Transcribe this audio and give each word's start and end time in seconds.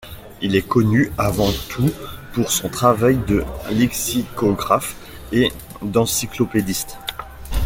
Il 0.41 0.55
est 0.55 0.67
connu 0.67 1.11
avant 1.19 1.51
tout 1.69 1.91
pour 2.33 2.51
son 2.51 2.69
travail 2.69 3.17
de 3.27 3.43
lexicographe 3.69 4.95
et 5.31 5.51
d’encyclopédiste. 5.83 6.97